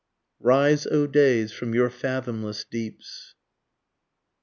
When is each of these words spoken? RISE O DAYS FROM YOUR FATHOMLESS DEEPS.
RISE 0.39 0.87
O 0.87 1.05
DAYS 1.05 1.53
FROM 1.53 1.75
YOUR 1.75 1.91
FATHOMLESS 1.91 2.65
DEEPS. 2.71 3.35